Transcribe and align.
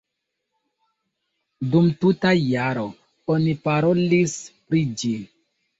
Dum 1.75 1.91
tuta 2.01 2.33
jaro 2.39 2.89
oni 3.37 3.55
parolis 3.69 4.39
pri 4.53 4.85
ĝi. 5.05 5.19